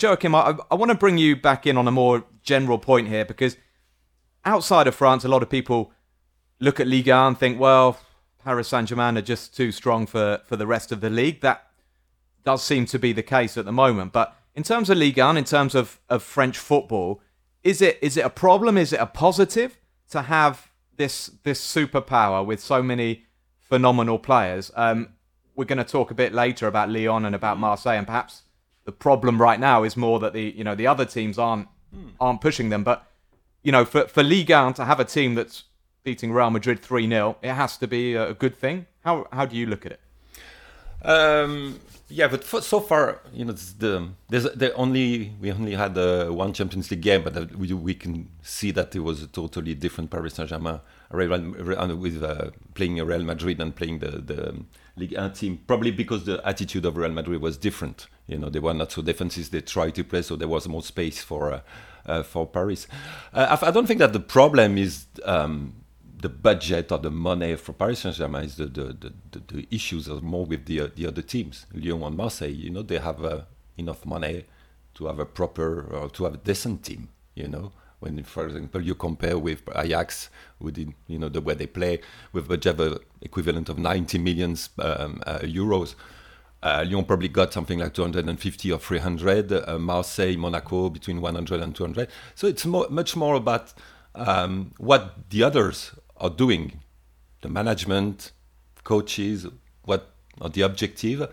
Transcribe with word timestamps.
Joachim, 0.00 0.34
I, 0.34 0.56
I 0.70 0.74
want 0.74 0.90
to 0.90 0.96
bring 0.96 1.18
you 1.18 1.36
back 1.36 1.66
in 1.66 1.76
on 1.76 1.88
a 1.88 1.90
more 1.90 2.24
general 2.42 2.78
point 2.78 3.08
here 3.08 3.24
because 3.24 3.56
outside 4.44 4.86
of 4.86 4.94
France, 4.94 5.24
a 5.24 5.28
lot 5.28 5.42
of 5.42 5.50
people 5.50 5.92
look 6.60 6.80
at 6.80 6.86
Ligue 6.86 7.08
1 7.08 7.26
and 7.26 7.38
think, 7.38 7.60
well, 7.60 7.98
Paris 8.42 8.68
Saint 8.68 8.88
Germain 8.88 9.18
are 9.18 9.22
just 9.22 9.54
too 9.54 9.72
strong 9.72 10.06
for, 10.06 10.40
for 10.46 10.56
the 10.56 10.66
rest 10.66 10.92
of 10.92 11.00
the 11.00 11.10
league. 11.10 11.40
That 11.40 11.68
does 12.44 12.62
seem 12.62 12.86
to 12.86 12.98
be 12.98 13.12
the 13.12 13.22
case 13.22 13.56
at 13.56 13.64
the 13.64 13.72
moment. 13.72 14.12
But 14.12 14.34
in 14.54 14.62
terms 14.62 14.90
of 14.90 14.98
Ligue 14.98 15.18
1, 15.18 15.36
in 15.36 15.44
terms 15.44 15.74
of, 15.74 16.00
of 16.08 16.22
French 16.22 16.58
football, 16.58 17.20
is 17.62 17.82
it 17.82 17.98
is 18.00 18.16
it 18.16 18.24
a 18.24 18.30
problem? 18.30 18.78
Is 18.78 18.92
it 18.92 19.00
a 19.00 19.06
positive 19.06 19.78
to 20.10 20.22
have 20.22 20.70
this 20.96 21.26
this 21.42 21.60
superpower 21.60 22.44
with 22.44 22.60
so 22.60 22.82
many 22.82 23.24
phenomenal 23.58 24.18
players? 24.18 24.70
Um, 24.74 25.10
we're 25.54 25.64
going 25.64 25.78
to 25.78 25.84
talk 25.84 26.10
a 26.10 26.14
bit 26.14 26.32
later 26.32 26.68
about 26.68 26.88
Lyon 26.88 27.24
and 27.24 27.34
about 27.34 27.58
Marseille, 27.58 27.98
and 27.98 28.06
perhaps 28.06 28.44
the 28.88 28.92
problem 28.92 29.38
right 29.38 29.60
now 29.60 29.84
is 29.84 29.98
more 29.98 30.18
that 30.18 30.32
the 30.32 30.44
you 30.56 30.64
know 30.64 30.74
the 30.74 30.86
other 30.86 31.04
teams 31.04 31.38
aren't 31.38 31.68
aren't 32.18 32.40
pushing 32.40 32.70
them. 32.70 32.84
But 32.84 33.06
you 33.62 33.70
know, 33.70 33.84
for 33.84 34.08
for 34.08 34.22
Ligue 34.22 34.48
1 34.48 34.72
to 34.74 34.86
have 34.86 34.98
a 34.98 35.04
team 35.04 35.34
that's 35.34 35.64
beating 36.04 36.32
Real 36.32 36.48
Madrid 36.48 36.80
three 36.80 37.06
0 37.06 37.36
it 37.42 37.52
has 37.52 37.76
to 37.82 37.86
be 37.86 38.14
a 38.14 38.32
good 38.32 38.56
thing. 38.56 38.86
How 39.04 39.26
how 39.30 39.44
do 39.44 39.56
you 39.56 39.66
look 39.66 39.84
at 39.84 39.92
it? 39.92 40.00
Um, 41.02 41.80
yeah, 42.08 42.28
but 42.28 42.42
for, 42.42 42.62
so 42.62 42.80
far, 42.80 43.20
you 43.34 43.44
know, 43.44 43.52
the 43.52 44.08
there's 44.30 44.44
the 44.44 44.72
only 44.72 45.34
we 45.38 45.52
only 45.52 45.74
had 45.74 45.98
uh, 45.98 46.28
one 46.44 46.54
Champions 46.54 46.90
League 46.90 47.02
game, 47.02 47.22
but 47.22 47.54
we 47.54 47.70
we 47.74 47.94
can 47.94 48.30
see 48.40 48.70
that 48.70 48.96
it 48.96 49.00
was 49.00 49.22
a 49.22 49.26
totally 49.26 49.74
different 49.74 50.10
Paris 50.10 50.32
Saint 50.34 50.48
Germain 50.48 50.80
with 51.10 52.22
uh, 52.22 52.50
playing 52.72 52.96
Real 53.10 53.24
Madrid 53.32 53.60
and 53.60 53.76
playing 53.76 53.98
the 53.98 54.12
the 54.30 54.40
Ligue 54.96 55.14
1 55.14 55.32
team. 55.34 55.60
Probably 55.66 55.90
because 55.90 56.24
the 56.24 56.40
attitude 56.42 56.86
of 56.86 56.96
Real 56.96 57.12
Madrid 57.12 57.42
was 57.42 57.58
different. 57.58 58.08
You 58.28 58.38
know, 58.38 58.50
they 58.50 58.60
were 58.60 58.74
not 58.74 58.92
so 58.92 59.02
defensive. 59.02 59.50
They 59.50 59.62
tried 59.62 59.94
to 59.96 60.04
play, 60.04 60.22
so 60.22 60.36
there 60.36 60.48
was 60.48 60.68
more 60.68 60.82
space 60.82 61.20
for 61.22 61.52
uh, 61.52 61.60
uh 62.06 62.22
for 62.22 62.46
Paris. 62.46 62.86
Uh, 63.32 63.56
I, 63.60 63.70
don't 63.70 63.86
think 63.86 63.98
that 63.98 64.12
the 64.12 64.20
problem 64.20 64.78
is. 64.78 65.06
Um, 65.24 65.74
the 66.20 66.28
budget 66.28 66.90
or 66.90 66.98
the 66.98 67.12
money 67.12 67.54
for 67.54 67.72
Paris 67.72 68.00
Saint 68.00 68.16
Germain 68.16 68.42
is 68.42 68.56
the, 68.56 68.66
the, 68.66 69.12
the, 69.30 69.38
the, 69.46 69.68
issues 69.70 70.08
are 70.08 70.20
more 70.20 70.44
with 70.44 70.66
the, 70.66 70.90
the 70.96 71.06
other 71.06 71.22
teams. 71.22 71.66
Lyon 71.72 72.02
and 72.02 72.16
Marseille, 72.16 72.50
you 72.50 72.70
know, 72.70 72.82
they 72.82 72.98
have 72.98 73.24
uh, 73.24 73.42
enough 73.76 74.04
money 74.04 74.44
to 74.94 75.06
have 75.06 75.20
a 75.20 75.24
proper 75.24 75.82
or 75.82 76.10
to 76.10 76.24
have 76.24 76.34
a 76.34 76.38
decent 76.38 76.84
team, 76.84 77.08
you 77.34 77.46
know. 77.46 77.72
When, 78.00 78.22
for 78.22 78.46
example, 78.46 78.80
you 78.80 78.94
compare 78.94 79.38
with 79.38 79.62
Ajax, 79.74 80.30
the, 80.60 80.88
you 81.08 81.18
know 81.18 81.28
the 81.28 81.40
way 81.40 81.54
they 81.54 81.66
play, 81.66 82.00
with 82.32 82.44
a 82.44 82.48
budget 82.48 83.02
equivalent 83.22 83.68
of 83.68 83.78
90 83.78 84.18
millions 84.18 84.70
um, 84.78 85.20
uh, 85.26 85.38
euros. 85.40 85.96
Uh, 86.62 86.84
Lyon 86.88 87.04
probably 87.04 87.28
got 87.28 87.52
something 87.52 87.78
like 87.78 87.94
250 87.94 88.72
or 88.72 88.78
300. 88.78 89.52
Uh, 89.52 89.78
Marseille, 89.78 90.36
Monaco 90.36 90.90
between 90.90 91.20
100 91.20 91.60
and 91.60 91.74
200. 91.74 92.08
So 92.34 92.46
it's 92.46 92.66
more, 92.66 92.86
much 92.90 93.14
more 93.14 93.34
about 93.36 93.72
um, 94.14 94.72
what 94.78 95.30
the 95.30 95.42
others 95.42 95.92
are 96.16 96.30
doing, 96.30 96.80
the 97.42 97.48
management, 97.48 98.32
coaches, 98.82 99.46
what 99.84 100.10
are 100.40 100.48
the 100.48 100.62
objective. 100.62 101.32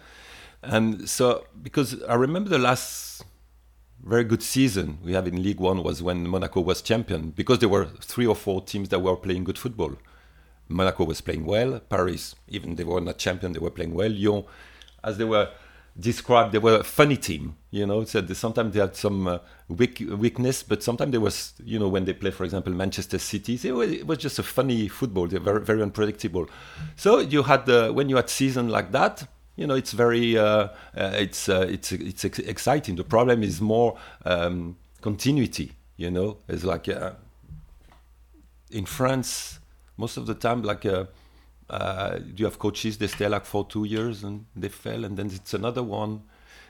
And 0.62 1.10
so, 1.10 1.46
because 1.62 2.02
I 2.04 2.16
remember 2.16 2.50
the 2.50 2.60
last 2.60 3.24
very 4.04 4.24
good 4.24 4.44
season 4.44 5.00
we 5.04 5.14
have 5.14 5.28
in 5.28 5.42
League 5.42 5.60
One 5.60 5.84
was 5.84 6.04
when 6.04 6.28
Monaco 6.28 6.62
was 6.62 6.82
champion, 6.82 7.32
because 7.32 7.60
there 7.60 7.70
were 7.70 7.86
three 7.86 8.28
or 8.28 8.36
four 8.36 8.62
teams 8.62 8.90
that 8.90 9.00
were 9.00 9.16
playing 9.16 9.44
good 9.46 9.58
football. 9.58 9.96
Monaco 10.68 11.06
was 11.06 11.22
playing 11.22 11.46
well, 11.46 11.80
Paris, 11.80 12.36
even 12.48 12.76
they 12.76 12.84
were 12.84 13.02
not 13.02 13.18
champion, 13.18 13.54
they 13.54 13.60
were 13.60 13.72
playing 13.72 13.94
well. 13.94 14.10
Lyon, 14.10 14.44
as 15.06 15.18
they 15.18 15.24
were 15.24 15.50
described 15.98 16.52
they 16.52 16.58
were 16.60 16.80
a 16.80 16.84
funny 16.84 17.16
team 17.16 17.56
you 17.72 17.86
know. 17.86 18.04
So 18.04 18.26
sometimes 18.34 18.74
they 18.74 18.82
had 18.82 18.96
some 18.98 19.28
uh, 19.28 19.38
weak, 19.70 20.04
weakness 20.18 20.64
but 20.64 20.84
sometimes 20.84 21.12
there 21.12 21.22
was 21.22 21.54
you 21.64 21.80
know 21.80 21.88
when 21.88 22.04
they 22.04 22.14
play 22.14 22.32
for 22.32 22.44
example 22.44 22.74
manchester 22.74 23.18
city 23.18 23.58
it 23.64 23.72
was, 23.72 23.92
it 23.92 24.08
was 24.08 24.18
just 24.18 24.38
a 24.40 24.44
funny 24.44 24.90
football. 24.90 25.28
They're 25.28 25.40
very 25.40 25.62
very 25.62 25.82
unpredictable. 25.82 26.50
So 26.98 27.20
you 27.20 27.44
had 27.44 27.66
the 27.66 27.94
when 27.94 28.10
you 28.10 28.18
had 28.18 28.30
season 28.30 28.68
like 28.68 28.92
that 28.92 29.28
you 29.56 29.66
know 29.68 29.76
it's 29.76 29.94
very 29.94 30.38
uh, 30.38 30.68
uh, 30.98 31.12
it's 31.26 31.48
uh, 31.48 31.66
it's 31.70 31.94
it's 31.94 32.26
ex- 32.26 32.40
exciting. 32.40 32.96
The 32.96 33.06
problem 33.06 33.44
is 33.44 33.62
more 33.62 33.98
um, 34.26 34.76
continuity 35.02 35.72
you 35.96 36.12
know. 36.12 36.38
It's 36.50 36.66
like 36.66 36.90
uh, 36.90 37.12
in 38.72 38.86
france 38.86 39.60
most 39.98 40.18
of 40.18 40.26
the 40.26 40.34
time 40.34 40.62
like 40.64 40.86
uh, 41.70 41.74
uh, 41.74 42.20
you 42.36 42.46
have 42.46 42.60
coaches 42.60 42.98
they 42.98 43.08
stay 43.08 43.28
like 43.28 43.46
for 43.46 43.66
two 43.66 43.86
years 43.86 44.24
and 44.24 44.46
they 44.56 44.70
fail 44.70 45.04
and 45.06 45.18
then 45.18 45.28
it's 45.28 45.54
another 45.54 45.82
one 45.82 46.22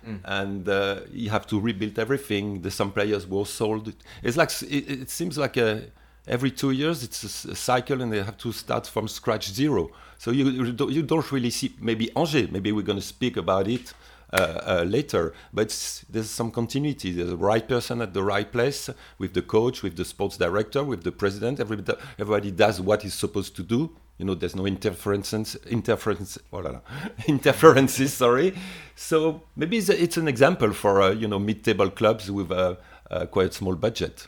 mm. 0.08 0.20
and 0.24 0.70
uh, 0.70 1.02
you 1.12 1.30
have 1.30 1.46
to 1.46 1.60
rebuild 1.60 2.00
everything 2.00 2.62
the 2.62 2.72
some 2.72 2.92
players 2.92 3.28
were 3.28 3.46
sold 3.46 3.94
it's 4.24 4.38
like 4.38 4.50
it, 4.64 5.02
it 5.02 5.10
seems 5.10 5.38
like 5.38 5.58
a, 5.58 5.84
every 6.28 6.52
two 6.52 6.72
years 6.72 7.04
it's 7.04 7.46
a, 7.46 7.52
a, 7.52 7.56
cycle 7.56 8.02
and 8.02 8.12
they 8.14 8.24
have 8.24 8.38
to 8.38 8.52
start 8.52 8.88
from 8.88 9.08
scratch 9.08 9.50
zero 9.52 9.90
so 10.18 10.32
you, 10.32 10.50
you, 10.50 11.04
don't, 11.04 11.32
really 11.32 11.50
see 11.50 11.76
maybe 11.80 12.10
Angers 12.16 12.50
maybe 12.50 12.72
we're 12.72 12.82
going 12.82 13.00
to 13.00 13.06
speak 13.06 13.36
about 13.36 13.68
it 13.68 13.94
uh, 14.34 14.62
uh, 14.66 14.84
later. 14.88 15.34
But 15.54 15.70
there's 16.10 16.30
some 16.30 16.52
continuity. 16.52 17.12
There's 17.12 17.30
the 17.30 17.38
right 17.38 17.66
person 17.68 18.02
at 18.02 18.14
the 18.14 18.24
right 18.24 18.52
place 18.52 18.90
with 19.18 19.34
the 19.34 19.42
coach, 19.42 19.84
with 19.84 19.96
the 19.98 20.04
sports 20.04 20.36
director, 20.38 20.84
with 20.84 21.04
the 21.04 21.12
president. 21.12 21.60
Everybody, 21.60 22.00
everybody 22.18 22.52
does 22.52 22.82
what 22.82 23.04
he's 23.04 23.14
supposed 23.14 23.56
to 23.58 23.64
do 23.64 23.96
you 24.18 24.26
know 24.26 24.34
there's 24.34 24.56
no 24.56 24.66
interferences 24.66 25.56
interference 25.66 26.38
oh 26.54 26.60
la 26.60 26.72
la, 26.72 26.80
interferences 27.28 28.14
sorry. 28.14 28.56
So 28.96 29.42
maybe 29.56 29.78
it's, 29.78 29.90
it's 29.90 30.18
an 30.18 30.28
example 30.28 30.74
for 30.74 31.02
uh, 31.02 31.12
you 31.12 31.28
know 31.28 31.40
mid-table 31.40 31.90
clubs 31.90 32.32
with 32.32 32.52
a, 32.52 32.78
a, 33.12 33.28
quite 33.28 33.54
small 33.54 33.76
budget. 33.76 34.28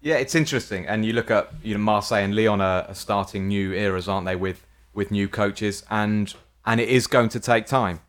Yeah 0.00 0.16
it's 0.16 0.34
interesting. 0.34 0.86
And 0.86 1.04
you 1.04 1.12
look 1.12 1.30
at 1.30 1.52
you 1.62 1.74
know 1.74 1.80
marseille 1.80 2.24
and 2.24 2.34
lyon 2.34 2.60
are, 2.60 2.82
are 2.82 2.94
starting 2.94 3.48
new 3.48 3.72
eras 3.72 4.08
aren't 4.08 4.26
they 4.26 4.36
with 4.36 4.64
with 4.94 5.10
new 5.10 5.28
coaches? 5.28 5.84
And 5.90 6.32
and 6.64 6.80
it 6.80 6.88
is 6.88 7.06
going 7.06 7.28
to 7.30 7.40
take 7.40 7.66
time. 7.66 8.00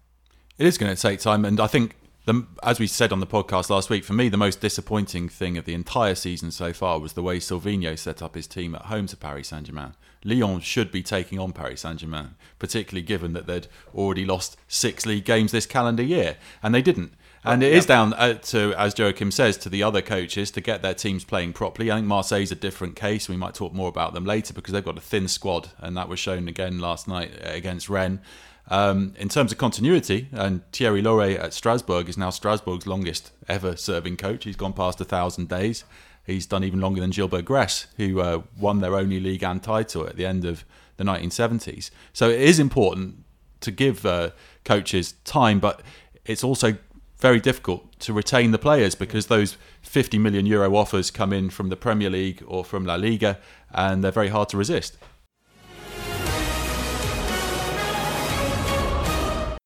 It 0.57 0.65
is 0.65 0.77
going 0.77 0.95
to 0.95 1.01
take 1.01 1.19
time. 1.19 1.45
And 1.45 1.59
i 1.59 1.67
think 1.67 1.95
the, 2.27 2.45
as 2.61 2.77
we 2.77 2.87
said 2.87 3.13
on 3.13 3.21
the 3.21 3.25
podcast 3.25 3.69
last 3.69 3.89
week, 3.89 4.03
for 4.03 4.11
me, 4.11 4.27
the 4.27 4.35
most 4.35 4.59
disappointing 4.59 5.29
thing 5.29 5.57
of 5.57 5.63
the 5.63 5.73
entire 5.73 6.13
season 6.13 6.51
so 6.51 6.73
far 6.73 6.99
was 6.99 7.13
the 7.13 7.23
way 7.23 7.39
Sylvinho 7.39 7.97
set 7.97 8.21
up 8.21 8.35
his 8.35 8.47
team 8.47 8.75
at 8.75 8.83
home 8.83 9.07
to 9.07 9.15
Paris 9.15 9.47
Saint 9.47 9.67
Germain. 9.67 9.93
Lyon 10.25 10.59
should 10.59 10.91
be 10.91 11.01
taking 11.01 11.39
on 11.39 11.53
Paris 11.53 11.81
Saint 11.81 12.01
Germain, 12.01 12.35
particularly 12.59 13.01
given 13.01 13.31
that 13.31 13.47
they'd 13.47 13.67
already 13.95 14.25
lost 14.25 14.57
six 14.67 15.05
league 15.05 15.23
games 15.23 15.53
this 15.53 15.65
calendar 15.65 16.03
year, 16.03 16.35
and 16.61 16.75
they 16.75 16.81
didn't. 16.81 17.13
And 17.47 17.63
it 17.63 17.73
is 17.73 17.85
down 17.85 18.13
uh, 18.13 18.35
to, 18.35 18.73
as 18.75 18.97
Joachim 18.97 19.31
says, 19.31 19.57
to 19.57 19.69
the 19.69 19.83
other 19.83 20.01
coaches 20.01 20.51
to 20.51 20.61
get 20.61 20.81
their 20.81 20.93
teams 20.93 21.23
playing 21.23 21.53
properly. 21.53 21.89
I 21.91 21.95
think 21.95 22.07
Marseille's 22.07 22.51
a 22.51 22.55
different 22.55 22.95
case. 22.95 23.29
We 23.29 23.37
might 23.37 23.53
talk 23.53 23.73
more 23.73 23.89
about 23.89 24.13
them 24.13 24.25
later 24.25 24.53
because 24.53 24.73
they've 24.73 24.83
got 24.83 24.97
a 24.97 25.01
thin 25.01 25.27
squad, 25.27 25.69
and 25.79 25.95
that 25.95 26.09
was 26.09 26.19
shown 26.19 26.47
again 26.47 26.79
last 26.79 27.07
night 27.07 27.31
against 27.41 27.89
Rennes. 27.89 28.19
Um, 28.69 29.13
in 29.17 29.29
terms 29.29 29.53
of 29.53 29.57
continuity, 29.57 30.27
and 30.33 30.69
Thierry 30.73 31.01
Laurey 31.01 31.37
at 31.37 31.53
Strasbourg 31.53 32.09
is 32.09 32.17
now 32.17 32.31
Strasbourg's 32.31 32.85
longest 32.85 33.31
ever 33.47 33.77
serving 33.77 34.17
coach. 34.17 34.43
He's 34.43 34.57
gone 34.57 34.73
past 34.73 34.99
a 34.99 35.05
thousand 35.05 35.47
days. 35.47 35.85
He's 36.25 36.45
done 36.45 36.65
even 36.65 36.81
longer 36.81 36.99
than 36.99 37.11
Gilbert 37.11 37.45
Gress, 37.45 37.87
who 37.95 38.19
uh, 38.19 38.41
won 38.59 38.81
their 38.81 38.95
only 38.95 39.21
League 39.21 39.43
and 39.43 39.63
title 39.63 40.05
at 40.05 40.17
the 40.17 40.25
end 40.25 40.43
of 40.43 40.65
the 40.97 41.05
1970s. 41.05 41.89
So 42.11 42.29
it 42.29 42.41
is 42.41 42.59
important 42.59 43.23
to 43.61 43.71
give 43.71 44.05
uh, 44.05 44.31
coaches 44.65 45.13
time, 45.23 45.61
but 45.61 45.81
it's 46.25 46.43
also 46.43 46.75
very 47.17 47.39
difficult 47.39 47.99
to 47.99 48.13
retain 48.13 48.51
the 48.51 48.59
players 48.59 48.95
because 48.95 49.27
those 49.27 49.57
50 49.81 50.17
million 50.19 50.45
euro 50.45 50.75
offers 50.75 51.09
come 51.11 51.33
in 51.33 51.49
from 51.49 51.69
the 51.69 51.75
Premier 51.75 52.09
League 52.09 52.43
or 52.47 52.63
from 52.63 52.85
La 52.85 52.95
Liga, 52.95 53.39
and 53.73 54.03
they're 54.03 54.11
very 54.11 54.29
hard 54.29 54.49
to 54.49 54.57
resist. 54.57 54.97